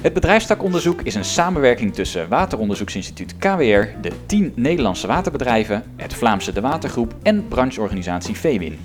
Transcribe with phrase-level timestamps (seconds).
[0.00, 6.60] Het bedrijfstakonderzoek is een samenwerking tussen Wateronderzoeksinstituut KWR, de 10 Nederlandse waterbedrijven, het Vlaamse De
[6.60, 8.78] Watergroep en brancheorganisatie VWIN.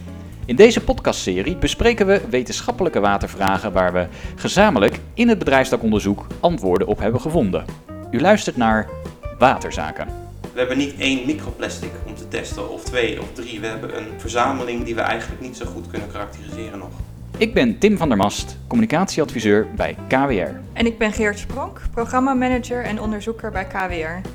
[0.46, 7.00] In deze podcastserie bespreken we wetenschappelijke watervragen waar we gezamenlijk in het bedrijfstakonderzoek antwoorden op
[7.00, 7.66] hebben gevonden.
[8.11, 8.89] U luistert naar
[9.38, 10.07] Waterzaken.
[10.54, 13.59] We hebben niet één microplastic om te testen, of twee of drie.
[13.59, 17.04] We hebben een verzameling die we eigenlijk niet zo goed kunnen karakteriseren nog.
[17.38, 20.59] Ik ben Tim van der Mast, communicatieadviseur bij KWR.
[20.73, 24.29] En ik ben Geert Spronk, programmamanager en onderzoeker bij KWR.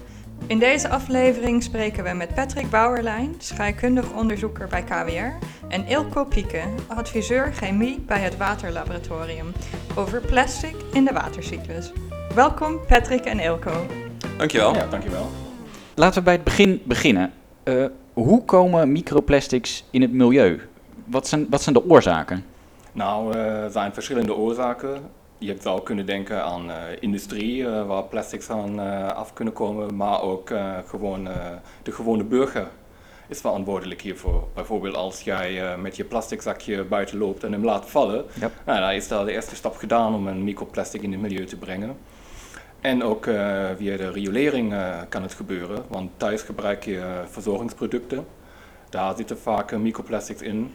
[0.47, 6.63] In deze aflevering spreken we met Patrick Bouwerlijn, scheikundig onderzoeker bij KWR, en Ilko Pieke,
[6.87, 9.53] adviseur chemie bij het Waterlaboratorium,
[9.95, 11.93] over plastic in de watercyclus.
[12.35, 13.87] Welkom Patrick en Ilko.
[14.37, 14.75] Dankjewel.
[14.75, 15.31] Ja, dankjewel.
[15.95, 17.33] Laten we bij het begin beginnen.
[17.65, 20.61] Uh, hoe komen microplastics in het milieu?
[21.05, 22.45] Wat zijn, wat zijn de oorzaken?
[22.93, 25.11] Nou, er uh, zijn verschillende oorzaken.
[25.39, 28.79] Je zou kunnen denken aan uh, industrie, uh, waar plastics aan
[29.15, 30.53] af kunnen komen, maar ook
[30.87, 31.29] gewoon,
[31.83, 32.69] de gewone burger
[33.29, 34.49] is verantwoordelijk hiervoor.
[34.55, 38.53] Bijvoorbeeld als jij met je plastic zakje buiten loopt en hem laat vallen, Yep.
[38.67, 41.57] nou, dan is daar de eerste stap gedaan om een microplastic in het milieu te
[41.57, 41.97] brengen.
[42.81, 43.25] En ook
[43.77, 44.75] via de riolering
[45.09, 48.27] kan het gebeuren, want thuis gebruik je verzorgingsproducten.
[48.89, 50.73] Daar zitten vaak microplastics in.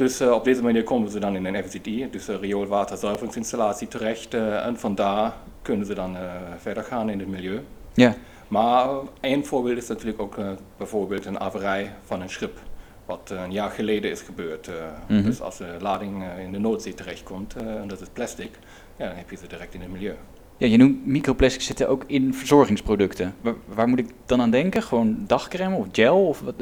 [0.00, 4.34] Dus uh, op deze manier komen ze dan in een FZI, dus een rioolwaterzuiveringsinstallatie terecht.
[4.34, 6.20] Uh, en vandaar kunnen ze dan uh,
[6.58, 7.60] verder gaan in het milieu.
[7.94, 8.14] Ja.
[8.48, 8.88] Maar
[9.20, 10.36] één voorbeeld is natuurlijk ook
[10.76, 12.58] bijvoorbeeld een averij van een schip.
[13.06, 14.68] Wat een jaar geleden is gebeurd.
[14.68, 15.24] Mm -hmm.
[15.24, 18.50] Dus als de lading in de Noordzee terechtkomt, en dat is plastic,
[18.96, 20.14] ja, dan heb je ze direct in het milieu.
[20.56, 23.34] Ja, je noemt microplastics zitten ook in verzorgingsproducten.
[23.40, 24.82] Waar, waar, moet ik dan aan denken?
[24.82, 26.26] Gewoon dagcreme of gel?
[26.26, 26.54] Of wat?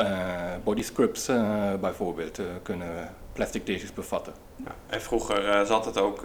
[0.00, 0.06] Uh,
[0.64, 4.32] body scrubs uh, bijvoorbeeld uh, kunnen plastic deeltjes bevatten.
[4.56, 6.24] Ja, en vroeger zat het ook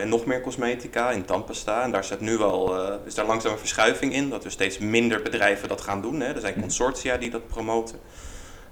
[0.00, 1.82] in nog meer cosmetica, in tandpasta.
[1.82, 5.22] En daar zit nu wel, is daar langzaam een verschuiving in, dat er steeds minder
[5.22, 6.20] bedrijven dat gaan doen.
[6.20, 6.34] Hè.
[6.34, 7.98] Er zijn consortia die dat promoten.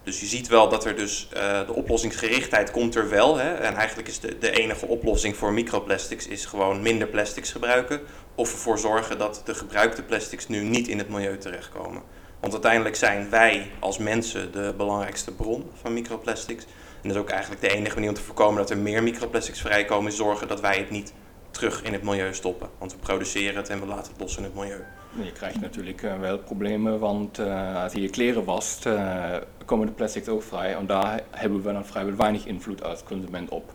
[0.03, 1.29] Dus je ziet wel dat er dus
[1.67, 3.37] de oplossingsgerichtheid komt er wel.
[3.37, 3.55] Hè.
[3.55, 8.01] En eigenlijk is de, de enige oplossing voor microplastics is gewoon minder plastics gebruiken.
[8.35, 12.03] Of ervoor zorgen dat de gebruikte plastics nu niet in het milieu terechtkomen.
[12.41, 16.65] Want uiteindelijk zijn wij als mensen de belangrijkste bron van microplastics.
[17.03, 19.61] En dat is ook eigenlijk de enige manier om te voorkomen dat er meer microplastics
[19.61, 21.13] vrijkomen, zorgen dat wij het niet
[21.51, 22.69] terug in het milieu stoppen.
[22.79, 24.85] Want we produceren het en we laten het los in het milieu.
[25.23, 29.87] Je krijgt natuurlijk uh, wel problemen, want uh, als je je kleren wast, uh, komen
[29.87, 30.75] de plastics ook vrij.
[30.75, 33.73] En daar hebben we dan vrijwel weinig invloed als consument op.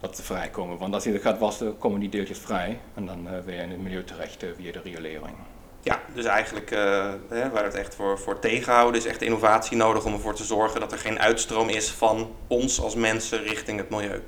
[0.00, 0.78] Dat ze vrijkomen.
[0.78, 2.78] Want als je het gaat wassen, komen die deeltjes vrij.
[2.94, 5.36] En dan je in het milieu terecht via de riolering.
[5.84, 10.04] Ja, dus eigenlijk uh, hè, waar het echt voor, voor tegenhouden is echt innovatie nodig
[10.04, 13.90] om ervoor te zorgen dat er geen uitstroom is van ons als mensen richting het
[13.90, 14.22] milieu.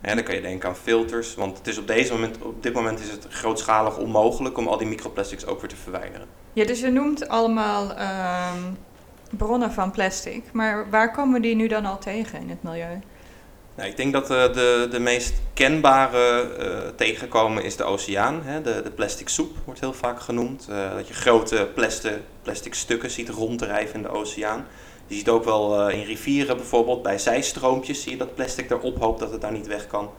[0.00, 3.00] Dan kan je denken aan filters, want het is op, deze moment, op dit moment
[3.00, 6.26] is het grootschalig onmogelijk om al die microplastics ook weer te verwijderen.
[6.52, 8.52] Ja, dus je noemt allemaal uh,
[9.30, 13.00] bronnen van plastic, maar waar komen die nu dan al tegen in het milieu?
[13.80, 18.42] Nou, ik denk dat uh, de, de meest kenbare uh, tegenkomen is de oceaan.
[18.44, 18.62] Hè?
[18.62, 20.66] De, de plastic soep wordt heel vaak genoemd.
[20.70, 24.66] Uh, dat je grote plastic, plastic stukken ziet ronddrijven in de oceaan.
[25.06, 29.20] Je ziet ook wel in rivieren bijvoorbeeld, bij zijstroompjes zie je dat plastic erop hoopt
[29.20, 30.10] dat het daar niet weg kan.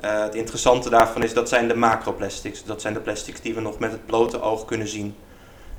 [0.00, 2.64] het interessante daarvan is dat zijn de macroplastics.
[2.64, 5.14] Dat zijn de plastics die we nog met het blote oog kunnen zien.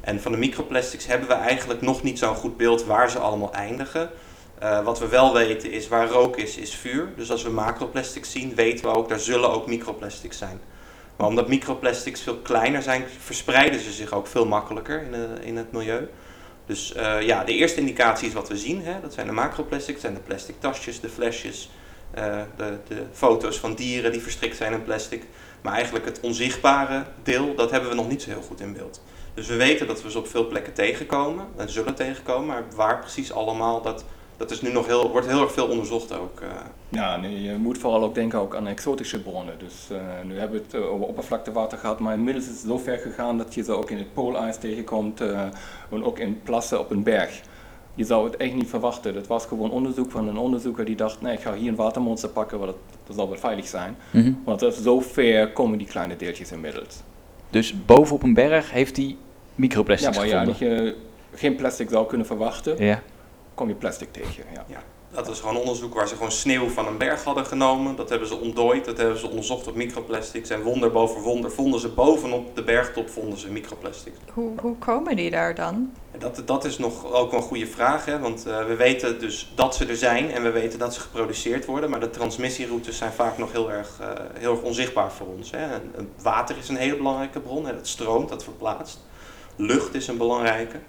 [0.01, 3.53] En van de microplastics hebben we eigenlijk nog niet zo'n goed beeld waar ze allemaal
[3.53, 4.09] eindigen.
[4.63, 7.09] Uh, wat we wel weten is waar rook is, is vuur.
[7.15, 10.61] Dus als we macroplastics zien, weten we ook, daar zullen ook microplastics zijn.
[11.15, 15.57] Maar omdat microplastics veel kleiner zijn, verspreiden ze zich ook veel makkelijker in, de, in
[15.57, 16.09] het milieu.
[16.65, 18.81] Dus uh, ja, de eerste indicatie is wat we zien.
[18.83, 19.01] Hè?
[19.01, 21.69] Dat zijn de macroplastics, zijn de plastic tasjes, de flesjes,
[22.55, 25.23] de, de foto's van dieren die verstrikt zijn in plastic.
[25.61, 29.01] Maar eigenlijk het onzichtbare deel, dat hebben we nog niet zo heel goed in beeld.
[29.33, 32.99] Dus we weten dat we ze op veel plekken tegenkomen en zullen tegenkomen, maar waar
[32.99, 34.05] precies allemaal, dat,
[34.43, 36.41] dat is nu nog heel, wordt heel erg veel onderzocht ook.
[36.41, 36.47] Uh.
[36.89, 39.55] Ja, nee, je moet vooral ook denken ook aan exotische bronnen.
[39.57, 42.97] Dus uh, nu hebben we het over oppervlaktewater gehad, maar inmiddels is het zo ver
[42.97, 45.41] gegaan dat je ze ook in het poolijs tegenkomt uh,
[45.91, 47.41] en ook in plassen op een berg.
[47.95, 49.13] Je zou het echt niet verwachten.
[49.13, 52.29] Dat was gewoon onderzoek van een onderzoeker die dacht, nee, ik ga hier een watermonster
[52.29, 53.95] pakken, want dat, dat zal wel veilig zijn.
[54.11, 54.41] Mm -hmm.
[54.43, 57.01] Want dat zo ver komen die kleine deeltjes inmiddels.
[57.49, 59.15] Dus bovenop een berg heeft hij
[59.55, 60.67] microplastics ja, maar gevonden?
[60.67, 60.95] Ja, dat je
[61.37, 62.85] geen plastic zou kunnen verwachten.
[62.85, 63.01] Ja
[63.53, 64.43] kom je plastic tegen.
[64.53, 64.65] Ja.
[64.67, 64.83] Ja.
[65.13, 67.95] Dat is gewoon onderzoek waar ze gewoon sneeuw van een berg hadden genomen.
[67.95, 70.49] Dat hebben ze ontdooid, dat hebben ze onderzocht op microplastics.
[70.49, 74.17] En wonder boven wonder vonden ze bovenop de bergtop vonden ze microplastics.
[74.33, 75.93] Hoe, hoe komen die daar dan?
[76.17, 78.19] Dat, dat is nog ook een goede vraag, hè?
[78.19, 81.65] want eh, we weten dus dat ze er zijn en we weten dat ze geproduceerd
[81.65, 81.89] worden.
[81.89, 85.51] Maar de transmissieroutes zijn vaak nog heel erg, eh, heel erg onzichtbaar voor ons.
[85.51, 85.73] Hè?
[85.73, 87.73] En, water is een hele belangrijke bron, hè?
[87.73, 88.99] het stroomt, dat verplaatst.
[89.55, 90.79] Lucht is een belangrijke.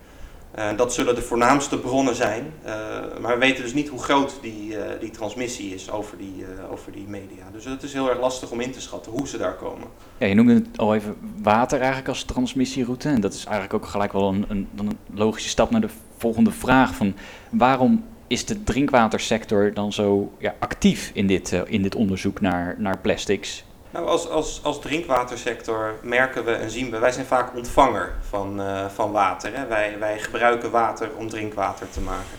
[0.55, 2.53] Eh, dat zullen de voornaamste bronnen zijn.
[2.63, 2.75] Eh,
[3.21, 6.93] maar we weten dus niet hoe groot die, eh, die transmissie is over die, over
[6.93, 7.45] die media.
[7.53, 9.89] Dus het is heel erg lastig om in te schatten hoe ze daar komen.
[10.19, 13.09] Ja, je noemde het al even water eigenlijk als transmissieroute.
[13.09, 16.51] En dat is eigenlijk ook gelijk wel een, een, een logische stap naar de volgende
[16.51, 16.95] vraag.
[16.95, 17.15] Van
[17.51, 22.99] waarom is de drinkwatersector dan zo ja, actief in dit, in dit onderzoek naar, naar
[22.99, 23.65] plastics?
[23.95, 28.61] Nou, als, als, als drinkwatersector merken we en zien we, wij zijn vaak ontvanger van,
[28.61, 29.57] eh, van water.
[29.57, 29.67] Hè?
[29.67, 32.39] Wij, wij gebruiken water om drinkwater te maken.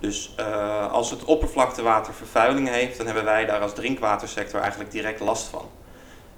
[0.00, 5.20] Dus eh, als het oppervlaktewater vervuiling heeft, dan hebben wij daar als drinkwatersector eigenlijk direct
[5.20, 5.68] last van.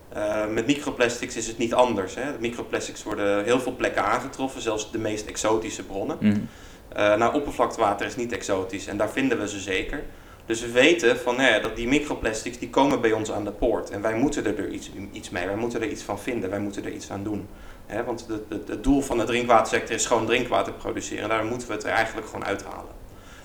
[0.08, 2.14] Eh, met microplastics is het niet anders.
[2.14, 2.38] Hè?
[2.38, 6.48] Microplastics worden heel veel plekken aangetroffen, zelfs de meest exotische bronnen.
[6.88, 10.04] Eh, nou, oppervlaktewater is niet exotisch en daar vinden we ze zeker.
[10.46, 13.50] Dus we weten van, nou ja, dat die microplastics die komen bij ons aan de
[13.50, 13.90] poort.
[13.90, 16.58] En wij moeten er, er iets, iets mee, wij moeten er iets van vinden, wij
[16.60, 17.46] moeten er iets aan doen.
[17.87, 21.22] Hè, want de- de- het doel van de drinkwatersector is gewoon drinkwater produceren.
[21.22, 22.94] En daar moeten we het er eigenlijk gewoon uithalen.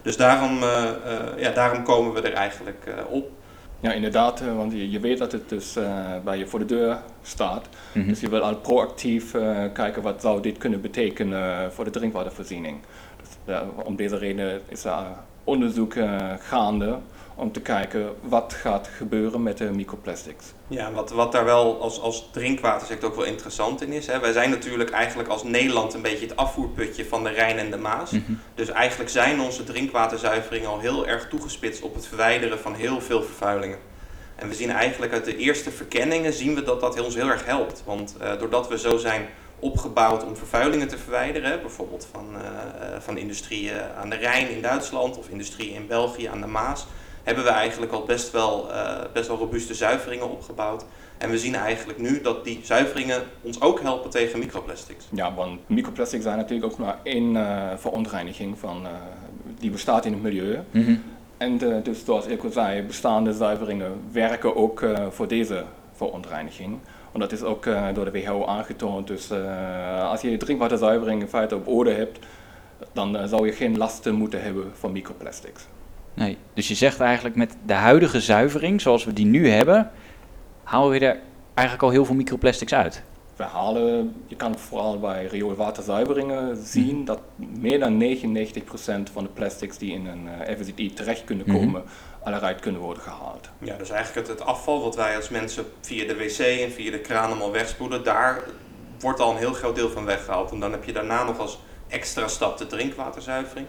[0.01, 3.29] Dus daarom, eh, eh, ja, daarom komen we er eigenlijk eh, op.
[3.79, 6.97] Ja, inderdaad, want je, je weet dat het dus eh, bij je voor de deur
[7.21, 7.67] staat.
[7.93, 8.07] Mhm.
[8.07, 12.77] Dus je wil al proactief eh, kijken wat zou dit kunnen betekenen voor de drinkwatervoorziening.
[13.45, 15.05] Dus, om deze reden is er
[15.43, 16.99] onderzoek eh, gaande
[17.35, 20.45] om te kijken wat gaat gebeuren met de microplastics.
[20.67, 24.07] Ja, wat, wat daar wel als, als drinkwatersector ook wel interessant in is.
[24.07, 27.71] Hè, wij zijn natuurlijk eigenlijk als Nederland een beetje het afvoerputje van de Rijn en
[27.71, 28.11] de Maas.
[28.11, 28.31] Mhm.
[28.55, 33.23] Dus eigenlijk zijn onze drinkwaterzuiveringen al heel erg toegespitst op het verwijderen van heel veel
[33.23, 33.77] vervuilingen.
[34.35, 37.45] En we zien eigenlijk uit de eerste verkenningen zien we dat dat ons heel erg
[37.45, 37.83] helpt.
[37.85, 39.27] Want eh, doordat we zo zijn
[39.61, 45.17] opgebouwd om vervuilingen te verwijderen, bijvoorbeeld van, eh, van industrieën aan de Rijn in Duitsland
[45.17, 46.87] of industrieën in België aan de Maas,
[47.23, 50.85] hebben we eigenlijk al best wel, eh, best wel robuuste zuiveringen opgebouwd.
[51.17, 55.05] En we zien eigenlijk nu dat die zuiveringen ons ook helpen tegen microplastics.
[55.11, 58.87] Ja, want microplastics zijn natuurlijk ook maar één eh, verontreiniging van,
[59.59, 60.59] die bestaat in het milieu.
[60.71, 60.95] Mhm.
[61.37, 65.63] En de, dus zoals ik al zei, bestaande zuiveringen werken ook voor deze
[65.93, 66.77] verontreiniging.
[67.11, 69.07] Want dat is ook eh, door de WHO aangetoond.
[69.07, 72.19] Dus eh, als je drinkwaterzuivering in feite op orde hebt,
[72.93, 75.67] dan eh, zou je geen lasten moeten hebben van microplastics.
[76.13, 79.91] Nee, dus je zegt eigenlijk met de huidige zuivering, zoals we die nu hebben,
[80.63, 81.19] halen we er
[81.53, 83.03] eigenlijk al heel veel microplastics uit.
[83.35, 89.77] We halen, je kan vooral bij rioolwaterzuiveringen zien dat meer dan 99% van de plastics
[89.77, 91.57] die in een FSI terecht kunnen Mhm.
[91.57, 91.83] komen,
[92.23, 93.49] al eruit kunnen worden gehaald.
[93.59, 96.91] Ja, dus eigenlijk het, het afval wat wij als mensen via de wc en via
[96.91, 98.43] de kraan allemaal wegspoelen, daar
[98.99, 100.51] wordt al een heel groot deel van weggehaald.
[100.51, 103.67] En dan heb je daarna nog als extra stap de drinkwaterzuivering.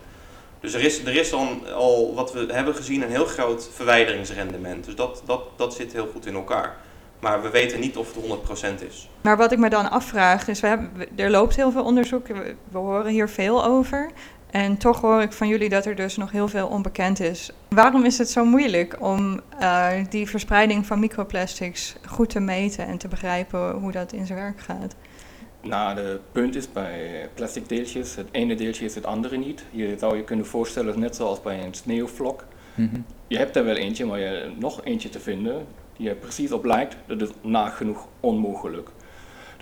[0.60, 4.84] Dus er is, er is al, al, wat we hebben gezien, een heel groot verwijderingsrendement.
[4.84, 6.76] Dus dat, dat, dat zit heel goed in elkaar.
[7.22, 8.24] Maar we weten niet of het
[8.80, 9.08] 100% is.
[9.20, 12.54] Maar wat ik me dan afvraag, is we hebben, er loopt heel veel onderzoek, we,
[12.70, 14.10] we horen hier veel over.
[14.50, 17.50] En toch hoor ik van jullie dat er dus nog heel veel onbekend is.
[17.68, 22.98] Waarom is het zo moeilijk om eh, die verspreiding van microplastics goed te meten en
[22.98, 24.94] te begrijpen hoe dat in zijn werk gaat?
[25.60, 29.64] Nou, de punt is bij plastic deeltjes, het ene deeltje is het andere niet.
[29.70, 32.44] Je zou je kunnen voorstellen, net zoals bij een sneeuwvlok.
[32.74, 33.00] Mhm.
[33.26, 35.66] Je hebt er wel eentje, maar je nog eentje te vinden
[35.96, 38.88] die er precies op lijkt, dat is nagenoeg onmogelijk.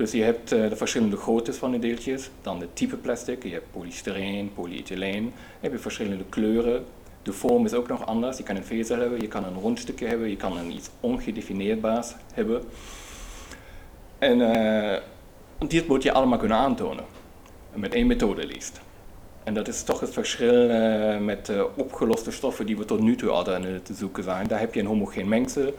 [0.00, 3.50] Dus je hebt eh, de verschillende groottes van de deeltjes, dan de type plastic, je
[3.50, 6.84] hebt polystyreen, polyethyleen, heb je verschillende kleuren.
[7.22, 9.78] De vorm is ook nog anders, je kan een vezel hebben, je kan een rond
[9.78, 12.62] stukje hebben, je kan een iets ongedefinieerbaars hebben.
[14.18, 15.00] En eh,
[15.68, 17.04] dit moet je allemaal kunnen aantonen,
[17.74, 18.80] met één methode liefst.
[19.44, 23.30] En dat is toch het verschil eh, met opgeloste stoffen die we tot nu toe
[23.30, 24.46] hadden te zoeken zijn.
[24.46, 25.74] Daar heb je een homogeen mengsel.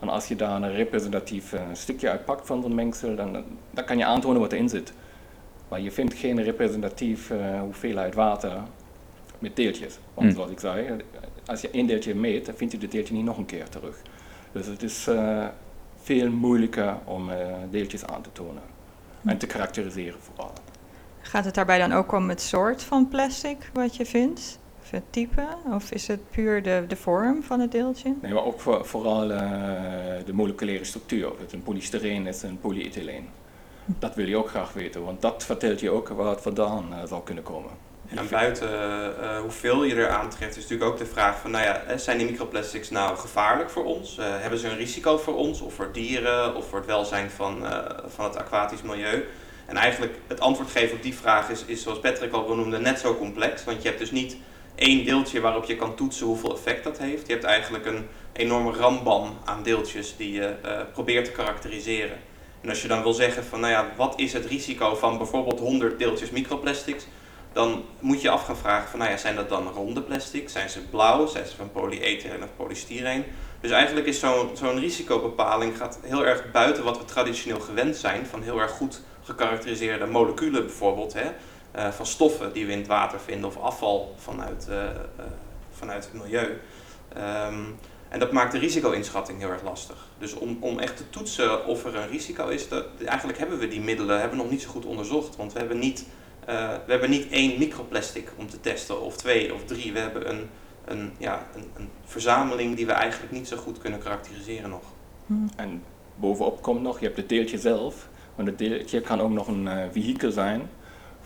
[0.00, 3.98] En als je daar een representatief eh, stukje uitpakt van zo'n mengsel, dan, dan kan
[3.98, 4.92] je aantonen wat erin zit.
[5.68, 8.52] Maar je vindt geen representatief eh, hoeveelheid water
[9.38, 9.98] met deeltjes.
[10.14, 10.36] Want Hmm.
[10.36, 10.96] zoals ik zei,
[11.46, 13.96] als je één deeltje meet, dan vind je dit deeltje niet nog een keer terug.
[14.52, 15.46] Dus het is eh,
[16.02, 17.36] veel moeilijker om eh,
[17.70, 18.62] deeltjes aan te tonen.
[19.24, 20.52] En te karakteriseren vooral.
[21.20, 24.58] Gaat het daarbij dan ook om het soort van plastic wat je vindt?
[24.86, 25.46] Of het type?
[25.72, 28.14] Of is het puur de, de vorm van het deeltje?
[28.22, 29.40] Nee, maar ook voor, vooral eh,
[30.24, 31.32] de moleculaire structuur.
[31.32, 33.28] Of het een polystyreen is, een polyethyleen.
[33.84, 36.98] Dat wil je ook graag weten, want dat vertelt je ook waar het vandaan eh,
[37.06, 37.70] zou kunnen komen.
[38.08, 41.98] En buiten uh, hoeveel je er aantreft, is natuurlijk ook de vraag van, nou ja,
[41.98, 44.18] zijn die microplastics nou gevaarlijk voor ons?
[44.18, 47.62] Uh, hebben ze een risico voor ons, of voor dieren, of voor het welzijn van,
[47.62, 49.24] uh, van het aquatisch milieu?
[49.66, 52.98] En eigenlijk het antwoord geven op die vraag is, is, zoals Patrick al benoemde, net
[52.98, 53.64] zo complex.
[53.64, 54.36] Want je hebt dus niet
[54.76, 57.26] één deeltje waarop je kan toetsen hoeveel effect dat heeft.
[57.26, 60.54] Je hebt eigenlijk een enorme rambam aan deeltjes die je
[60.92, 62.18] probeert te karakteriseren.
[62.60, 65.60] En als je dan wil zeggen van, nou ja, wat is het risico van bijvoorbeeld
[65.60, 67.06] 100 deeltjes microplastics?
[67.56, 70.48] dan moet je af gaan vragen van, nou ja, zijn dat dan ronde plastic?
[70.48, 71.26] Zijn ze blauw?
[71.26, 73.24] Zijn ze van polyethylene of polystyreen?
[73.60, 78.26] Dus eigenlijk is zo'n zo'n risicobepaling gaat heel erg buiten wat we traditioneel gewend zijn,
[78.26, 81.24] van heel erg goed gekarakteriseerde moleculen bijvoorbeeld, hè,
[81.76, 84.90] uh, van stoffen die we in het water vinden of afval vanuit, uh, uh,
[85.70, 86.58] vanuit het milieu.
[87.16, 90.08] Um, en dat maakt de risico-inschatting heel erg lastig.
[90.18, 93.68] Dus om, om echt te toetsen of er een risico is, dat, eigenlijk hebben we
[93.68, 95.36] die middelen hebben we nog niet zo goed onderzocht.
[95.36, 96.06] Want we hebben niet
[96.48, 99.92] uh, we hebben niet één microplastic om te testen, of twee of drie.
[99.92, 100.48] We hebben een,
[100.84, 104.82] een, ja, een, een verzameling die we eigenlijk niet zo goed kunnen karakteriseren nog.
[105.26, 105.48] Hmm.
[105.56, 105.82] En
[106.14, 108.08] bovenop komt nog, je hebt het deeltje zelf.
[108.36, 110.70] Maar het deeltje kan ook nog een uh, vehikel zijn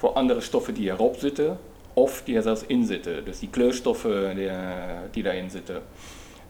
[0.01, 1.59] voor andere stoffen die erop zitten
[1.93, 3.25] of die er zelfs in zitten.
[3.25, 4.55] Dus die kleurstoffen die, uh,
[5.11, 5.83] die daarin zitten.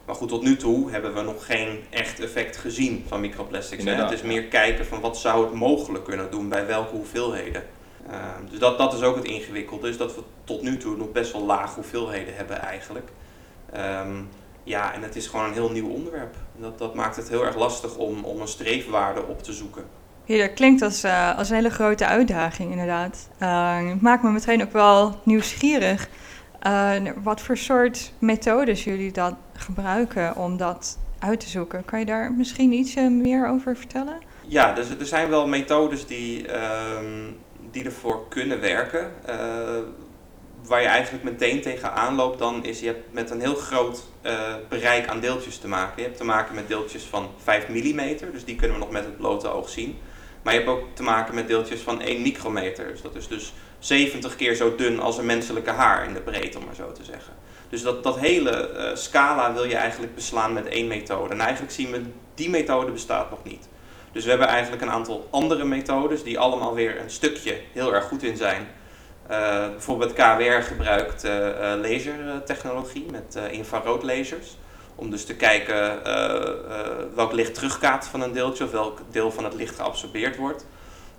[0.05, 3.83] Maar goed, tot nu toe hebben we nog geen echt effect gezien van microplastics.
[3.83, 3.91] Hè?
[3.91, 7.63] Het is meer kijken van wat zou het mogelijk kunnen doen bij welke hoeveelheden.
[8.09, 11.11] Ehm, dus dat, dat is ook het ingewikkelde, is dat we tot nu toe nog
[11.11, 13.09] best wel lage hoeveelheden hebben eigenlijk.
[13.75, 14.29] Um,
[14.63, 16.35] ja, en het is gewoon een heel nieuw onderwerp.
[16.57, 19.85] Dat, dat maakt het heel erg lastig om, om een streefwaarde op te zoeken.
[20.25, 23.29] Ja, dat klinkt als, uh, als een hele grote uitdaging inderdaad.
[23.37, 26.09] Het maakt me meteen ook wel nieuwsgierig.
[26.67, 31.85] Uh, wat voor soort methodes jullie dan gebruiken om dat uit te zoeken.
[31.85, 34.17] Kan je daar misschien iets meer over vertellen?
[34.47, 37.37] Ja, dus er zijn wel methodes die, um,
[37.71, 39.11] die ervoor kunnen werken.
[40.67, 44.03] Waar je eigenlijk meteen tegenaan loopt, dan is je hebt met een heel groot
[44.69, 45.93] bereik aan deeltjes te maken.
[45.95, 49.05] Je hebt te maken met deeltjes van 5 mm, dus die kunnen we nog met
[49.05, 49.97] het blote oog zien.
[50.41, 52.87] Maar je hebt ook te maken met deeltjes van 1 micrometer.
[52.87, 56.57] Dus dat is dus 70 keer zo dun als een menselijke haar in de breedte,
[56.57, 57.33] om maar zo te zeggen.
[57.69, 61.33] Dus dat, dat hele uh, scala wil je eigenlijk beslaan met één methode.
[61.33, 62.01] En eigenlijk zien we,
[62.35, 63.67] die methode bestaat nog niet.
[64.11, 68.05] Dus we hebben eigenlijk een aantal andere methodes die allemaal weer een stukje heel erg
[68.05, 68.67] goed in zijn.
[69.31, 71.31] Uh, bijvoorbeeld KWR gebruikt uh,
[71.81, 74.57] lasertechnologie met infraroodlasers.
[75.01, 76.03] Om dus te kijken
[77.15, 80.65] welk licht terugkaat van een deeltje of welk deel van het licht geabsorbeerd wordt.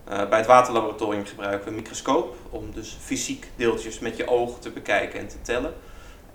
[0.04, 4.70] bij het waterlaboratorium gebruiken we een microscoop om dus fysiek deeltjes met je oog te
[4.70, 5.72] bekijken en te tellen.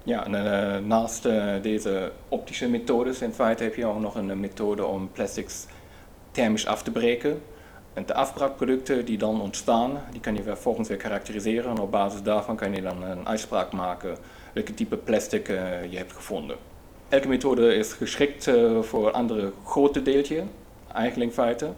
[0.04, 1.24] Ja, en naast
[1.62, 5.66] deze optische methodes in feite heb je ook nog een methode om plastics
[6.32, 7.42] thermisch af te breken.
[7.94, 11.72] En de afbraakproducten die dan ontstaan, die kan je vervolgens weer karakteriseren.
[11.72, 14.18] En op basis daarvan kan je dan een uitspraak maken
[14.54, 15.48] welke type plastic
[15.89, 16.75] je hebt gevonden.
[17.09, 20.43] Elke methode is geschikt uh, voor andere grote deeltje,
[20.93, 21.75] eigenlijk in.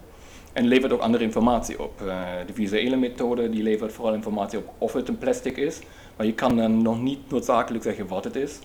[0.52, 2.00] En levert ook andere informatie op.
[2.04, 5.78] Uh, de visuele methode die levert vooral informatie op of het een plastic is.
[6.16, 8.58] Maar je kan dan nog niet noodzakelijk zeggen wat het is.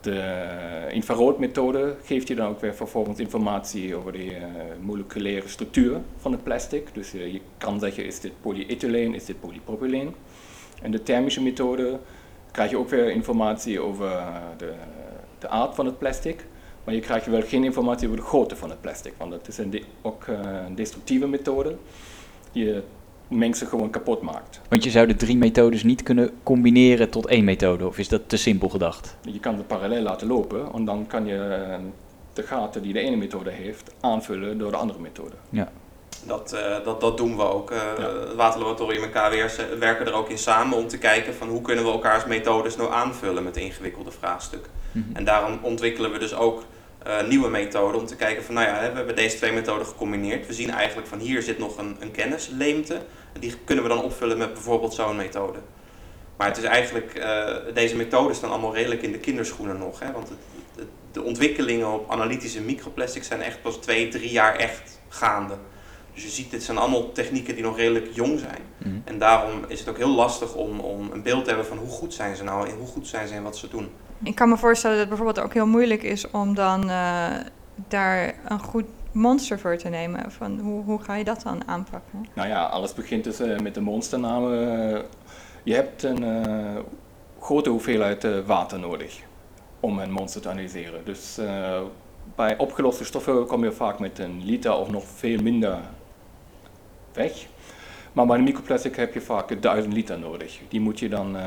[0.00, 4.36] De infraroodmethode geeft je dan ook weer vervolgens informatie over de uh,
[4.80, 6.88] moleculaire structuur van het plastic.
[6.94, 10.14] Dus je kan zeggen, is dit polyethyleen, is dit polypropyleen?
[10.82, 11.98] En de thermische methode
[12.50, 14.22] krijg je ook weer informatie over
[14.56, 14.72] de,
[15.38, 16.46] de aard van het plastic.
[16.84, 19.58] Maar je krijgt wel geen informatie over de grootte van het plastic, want dat is
[19.58, 21.76] een ook uh, een destructieve methode.
[22.52, 22.82] Die
[23.30, 24.60] mengsel gewoon kapot maakt.
[24.68, 28.28] Want je zou de drie methodes niet kunnen combineren tot één methode, of is dat
[28.28, 29.16] te simpel gedacht?
[29.22, 31.78] Je kan ze parallel laten lopen en dan kan je eh,
[32.32, 35.34] de gaten die de ene methode heeft aanvullen door de andere methode.
[35.50, 35.68] Ja.
[36.26, 37.70] Dat, uh, dat, dat doen we ook.
[37.70, 38.04] Uh, ja.
[38.04, 41.84] Het Waterlaboratorium en KWR werken er ook in samen om te kijken van hoe kunnen
[41.84, 44.72] we elkaars methodes nou aanvullen met ingewikkelde vraagstukken.
[44.92, 45.16] Mm -hmm.
[45.16, 46.64] En daarom ontwikkelen we dus ook
[47.06, 50.46] uh, nieuwe methoden om te kijken van nou ja, we hebben deze twee methoden gecombineerd.
[50.46, 53.00] We zien eigenlijk van hier zit nog een, een kennisleemte.
[53.38, 55.58] Die kunnen we dan opvullen met bijvoorbeeld zo'n methode.
[56.36, 57.26] Maar het is eigenlijk,
[57.74, 59.98] deze methodes staan allemaal redelijk in de kinderschoenen nog.
[59.98, 60.12] Hè?
[60.12, 60.38] Want het,
[60.76, 65.54] het, de ontwikkelingen op analytische microplastics zijn echt pas twee, drie jaar echt gaande.
[66.14, 68.62] Dus je ziet, dit zijn allemaal technieken die nog redelijk jong zijn.
[68.84, 69.02] Mm.
[69.04, 71.88] En daarom is het ook heel lastig om, om een beeld te hebben van hoe
[71.88, 73.88] goed zijn ze nou en hoe goed zijn ze in wat ze doen.
[74.22, 77.30] Ik kan me voorstellen dat het bijvoorbeeld ook heel moeilijk is om dan uh,
[77.88, 80.32] daar een goed monster voor te nemen.
[80.32, 82.26] Van hoe, hoe ga je dat dan aanpakken?
[82.34, 85.02] Nou ja, alles begint dus uh, met de monsternamen.
[85.62, 86.76] je hebt een uh,
[87.40, 89.20] grote hoeveelheid water nodig
[89.80, 91.04] om een monster te analyseren.
[91.04, 91.38] Dus
[92.34, 95.78] bij opgeloste stoffen kom je vaak met een liter of nog veel minder
[97.20, 97.46] weg.
[98.12, 100.58] Maar bij de microplastic heb je vaak 1000 liter nodig.
[100.68, 101.42] Die moet je dan uh,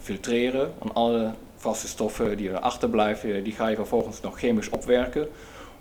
[0.00, 0.72] filtreren.
[0.82, 5.28] En alle vaste stoffen die erachter blijven, die ga je vervolgens nog chemisch opwerken.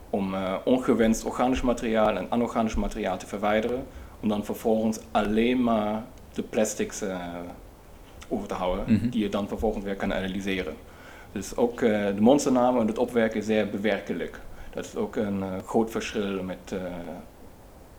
[0.10, 3.86] Om uh, ongewenst organisch materiaal en anorganisch materiaal te verwijderen.
[4.22, 7.18] Om dan vervolgens alleen maar de plastics uh,
[8.28, 9.10] over te houden, mm -hmm.
[9.10, 10.74] die je dan vervolgens weer kan analyseren.
[11.32, 14.40] Dus ook de monsternaam en het opwerken is zeer bewerkelijk.
[14.74, 16.74] Dat is ook een groot verschil met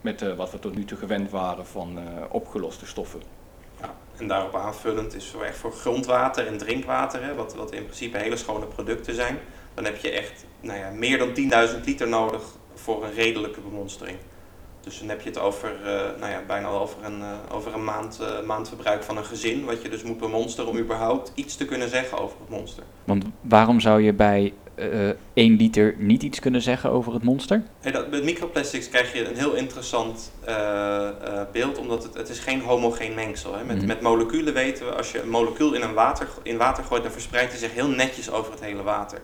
[0.04, 3.23] met uh, wat we tot nu toe gewend waren van uh, opgeloste stoffen.
[3.80, 7.84] Ja, en daarop aanvullend is voor, echt voor grondwater en drinkwater, hè, wat, wat in
[7.84, 9.38] principe hele schone producten zijn,
[9.75, 11.28] dan heb je echt nou ja, meer dan
[11.68, 12.42] 10.000 liter nodig
[12.75, 14.18] voor een redelijke bemonstering.
[14.80, 15.87] Dus dan heb je het over, uh,
[16.20, 19.88] nou ja, bijna al over een, over een maand, maandverbruik van een gezin, wat je
[19.88, 22.82] dus moet bemonsteren om überhaupt iets te kunnen zeggen over het monster.
[23.04, 27.62] Want waarom zou je bij uh, 1 liter niet iets kunnen zeggen over het monster?
[27.81, 31.09] Hey, dat, met microplastics krijg je een heel interessant uh,
[31.52, 33.66] beeld, omdat het, het is geen homogeen mengsel is.
[33.66, 33.87] Met, mm.
[33.87, 37.12] met moleculen weten we, als je een molecuul in, een water, in water gooit, dan
[37.12, 39.19] verspreidt hij zich heel netjes over het hele water.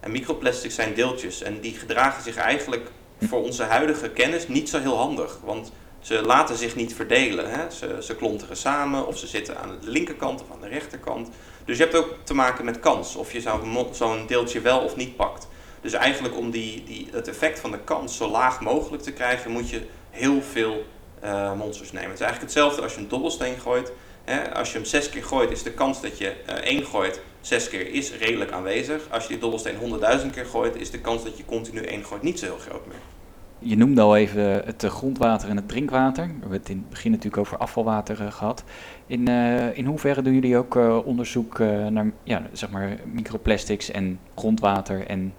[0.00, 4.78] En microplastics zijn deeltjes en die gedragen zich eigenlijk voor onze huidige kennis niet zo
[4.78, 5.38] heel handig.
[5.44, 7.50] Want ze laten zich niet verdelen.
[7.50, 7.70] Hè?
[7.70, 11.28] Ze, ze klonteren samen of ze zitten aan de linkerkant of aan de rechterkant.
[11.64, 13.42] Dus je hebt ook te maken met kans, of je
[13.90, 15.48] zo'n deeltje wel of niet pakt.
[15.80, 19.50] Dus eigenlijk om die, die, het effect van de kans zo laag mogelijk te krijgen,
[19.50, 20.84] moet je heel veel
[21.24, 22.10] uh, monsters nemen.
[22.10, 23.92] Het is eigenlijk hetzelfde als je een dobbelsteen gooit.
[24.24, 24.54] Hè?
[24.54, 27.68] Als je hem zes keer gooit, is de kans dat je uh, één gooit zes
[27.68, 29.02] keer is redelijk aanwezig.
[29.10, 32.22] Als je die dobbelsteen honderdduizend keer gooit, is de kans dat je continu één gooit
[32.22, 33.19] niet zo heel groot meer.
[33.62, 36.26] Je noemde al even het grondwater en het drinkwater.
[36.26, 38.64] We hebben het in het begin natuurlijk over afvalwater uh, gehad.
[39.06, 40.74] In, uh, in hoeverre doen jullie ook
[41.04, 45.34] onderzoek naar ja, zeg maar microplastics en grondwater en,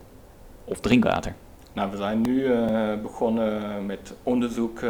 [0.63, 1.36] of drinkwater?
[1.74, 2.50] Nou, we zijn nu
[3.01, 4.84] begonnen met onderzoek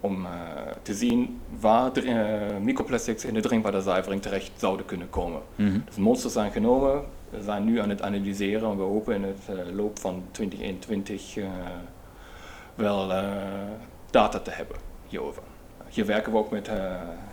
[0.00, 0.26] om
[0.82, 1.90] te zien waar
[2.62, 5.40] microplastics in de drinkwaterzuivering terecht zouden kunnen komen.
[5.56, 5.82] Mm -hmm.
[5.86, 9.74] Dus monsters zijn genomen, we zijn nu aan het analyseren en we hopen in het
[9.74, 11.44] loop van 2021 uh,
[12.82, 13.22] wel uh,
[14.10, 14.76] data te hebben
[15.08, 15.42] hierover.
[15.88, 16.68] Hier werken we ook met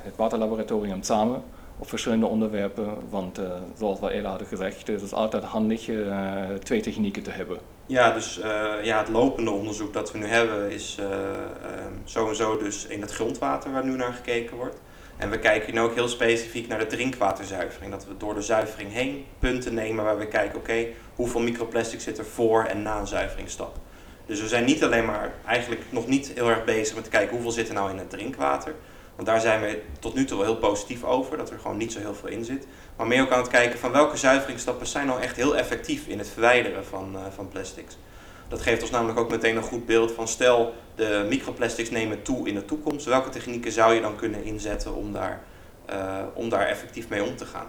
[0.03, 1.43] het waterlaboratorium samen
[1.77, 3.39] op verschillende onderwerpen, want
[3.77, 5.89] zoals we eerder hadden gezegd, het is altijd handig
[6.59, 7.57] twee technieken te hebben.
[7.85, 8.39] Ja, dus
[8.83, 10.97] ja, het lopende onderzoek dat we nu hebben is
[12.03, 14.77] sowieso dus in het grondwater waar nu naar gekeken wordt.
[15.17, 17.91] En we kijken nu ook heel specifiek naar de drinkwaterzuivering.
[17.91, 20.85] Dat we door de zuivering heen punten nemen waar we kijken, oké,
[21.15, 23.77] hoeveel microplastic zit er voor en na een zuiveringsstap.
[24.29, 27.33] Dus we zijn niet alleen maar eigenlijk nog niet heel erg bezig met te kijken
[27.33, 28.75] hoeveel zit er nou in het drinkwater.
[29.15, 31.91] Want daar zijn we tot nu toe wel heel positief over, dat er gewoon niet
[31.91, 32.67] zo heel veel in zit.
[32.95, 36.17] Maar meer ook aan het kijken van welke zuiveringsstappen zijn nou echt heel effectief in
[36.17, 37.97] het verwijderen van, uh, van plastics.
[38.47, 42.47] Dat geeft ons namelijk ook meteen een goed beeld van stel de microplastics nemen toe
[42.47, 43.05] in de toekomst.
[43.05, 45.43] Welke technieken zou je dan kunnen inzetten om daar,
[45.89, 47.67] uh, om daar effectief mee om te gaan?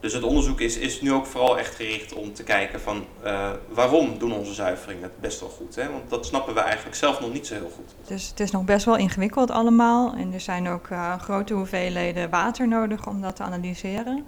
[0.00, 3.50] Dus het onderzoek is, is nu ook vooral echt gericht om te kijken van uh,
[3.68, 5.74] waarom doen onze zuiveringen het best wel goed.
[5.74, 5.90] Hè?
[5.90, 8.08] Want dat snappen we eigenlijk zelf nog niet zo heel goed.
[8.08, 10.14] Dus het is nog best wel ingewikkeld allemaal.
[10.14, 14.26] En er zijn ook uh, grote hoeveelheden water nodig om dat te analyseren.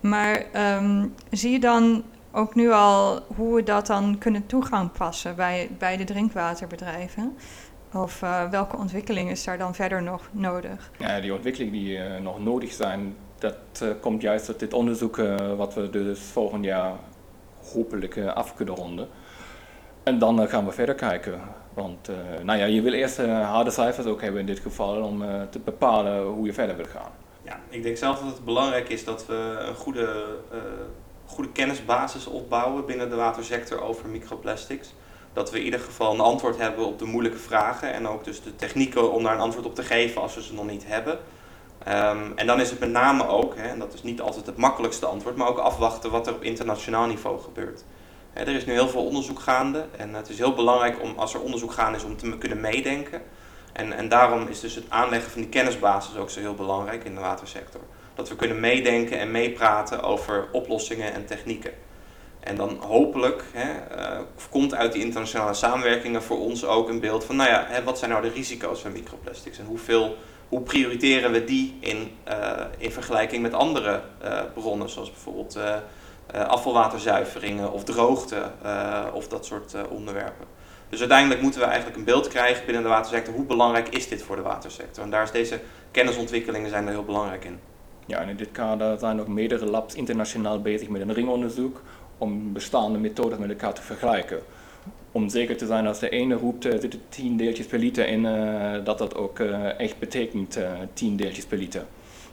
[0.00, 0.44] Maar
[0.76, 5.70] um, zie je dan ook nu al hoe we dat dan kunnen toegang passen bij,
[5.78, 7.36] bij de drinkwaterbedrijven?
[7.92, 10.90] Of uh, welke ontwikkeling is daar dan verder nog nodig?
[10.98, 15.16] Ja, die ontwikkelingen die uh, nog nodig zijn, dat uh, komt juist uit dit onderzoek
[15.56, 16.92] wat we dus volgend jaar
[17.72, 19.08] hopelijk af kunnen ronden.
[20.02, 21.40] En dan gaan we verder kijken.
[21.74, 22.08] Want
[22.42, 26.24] nou ja, je wil eerst harde cijfers ook hebben in dit geval om te bepalen
[26.24, 27.10] hoe je verder wil gaan.
[27.42, 30.24] Ja, ik denk zelf dat het belangrijk is dat we een goede
[31.26, 34.94] goede kennisbasis opbouwen binnen de watersector over microplastics.
[35.32, 38.42] Dat we in ieder geval een antwoord hebben op de moeilijke vragen en ook dus
[38.42, 41.18] de technieken om daar een antwoord op te geven als we ze nog niet hebben.
[41.88, 44.56] Um, en dan is het met name ook, hè, en dat is niet altijd het
[44.56, 47.84] makkelijkste antwoord, maar ook afwachten wat er op internationaal niveau gebeurt.
[48.32, 51.34] Hè, er is nu heel veel onderzoek gaande en het is heel belangrijk om als
[51.34, 53.22] er onderzoek gaande is om te kunnen meedenken.
[53.72, 57.14] En, en daarom is dus het aanleggen van die kennisbasis ook zo heel belangrijk in
[57.14, 57.80] de watersector
[58.14, 61.72] dat we kunnen meedenken en meepraten over oplossingen en technieken.
[62.40, 64.20] En dan hopelijk hè, uh,
[64.50, 67.98] komt uit die internationale samenwerkingen voor ons ook een beeld van, nou ja, hè, wat
[67.98, 70.16] zijn nou de risico's van microplastics en hoeveel,
[70.54, 75.58] hoe prioriteren we die in, uh, in vergelijking met andere uh, bronnen, zoals bijvoorbeeld
[76.32, 78.42] afvalwaterzuiveringen of droogte
[79.12, 80.46] of dat soort onderwerpen.
[80.88, 84.22] Dus uiteindelijk moeten we eigenlijk een beeld krijgen binnen de watersector, hoe belangrijk is dit
[84.22, 85.04] voor de watersector?
[85.04, 87.58] En daar is deze kennisontwikkelingen zijn er heel belangrijk in.
[88.06, 91.82] Ja, en in dit kader zijn ook meerdere labs internationaal bezig met een ringonderzoek
[92.18, 94.38] om bestaande methodes met elkaar te vergelijken.
[95.12, 98.22] Om zeker te zijn als de ene roept er zitten 10 deeltjes per liter in,
[98.84, 99.38] dat dat ook
[99.78, 100.58] echt betekent
[100.92, 101.84] 10 deeltjes per liter.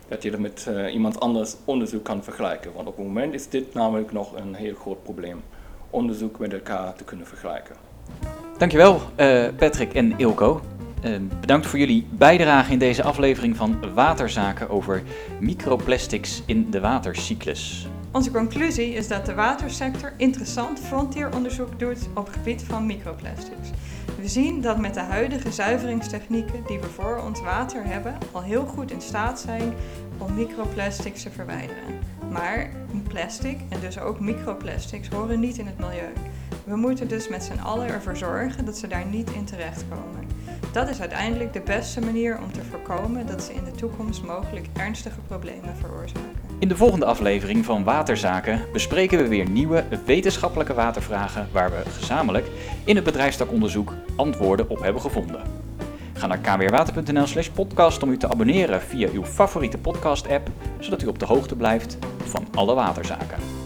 [0.08, 2.72] Dat je dat met iemand anders onderzoek kan vergelijken.
[2.76, 5.42] Want op het moment is dit namelijk nog een heel groot probleem.
[5.90, 7.76] Onderzoek met elkaar te kunnen vergelijken.
[8.58, 9.02] Dankjewel
[9.58, 10.62] Patrick en Ilko.
[11.40, 15.04] Bedankt voor jullie bijdrage in deze aflevering van Waterzaken over
[15.40, 17.88] microplastics in de watercyclus.
[18.14, 23.70] Onze conclusie is dat de watersector interessant frontieronderzoek doet op het gebied van microplastics.
[24.20, 28.66] We zien dat met de huidige zuiveringstechnieken die we voor ons water hebben, al heel
[28.66, 29.74] goed in staat zijn
[30.18, 32.00] om microplastics te verwijderen.
[32.32, 32.70] Maar
[33.08, 36.14] plastic en dus ook microplastics horen niet in het milieu.
[36.64, 40.28] We moeten dus met z'n allen ervoor zorgen dat ze daar niet in terechtkomen.
[40.72, 44.68] Dat is uiteindelijk de beste manier om te voorkomen dat ze in de toekomst mogelijk
[44.74, 46.41] ernstige problemen veroorzaken.
[46.62, 52.48] In de volgende aflevering van Waterzaken bespreken we weer nieuwe wetenschappelijke watervragen waar we gezamenlijk
[52.84, 55.42] in het bedrijfstakonderzoek antwoorden op hebben gevonden.
[56.14, 61.02] Ga naar kwrwater.nl slash podcast om u te abonneren via uw favoriete podcast app, zodat
[61.02, 63.61] u op de hoogte blijft van alle waterzaken.